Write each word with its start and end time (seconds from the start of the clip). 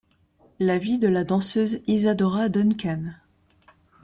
La 0.57 0.79
vie 0.79 0.97
de 0.97 1.07
la 1.07 1.23
danseuse 1.23 1.83
Isadora 1.85 2.49
Duncan. 2.49 3.13